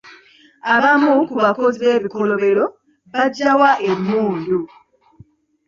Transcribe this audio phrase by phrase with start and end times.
[0.75, 2.65] Abamu ku bakozi b'ebikolobero
[3.11, 4.59] baggya wa emmundu?